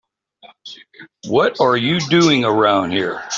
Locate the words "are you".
1.61-1.99